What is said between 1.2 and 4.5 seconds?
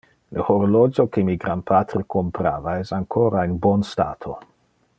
mi granpatre comprava es ancora in bon stato.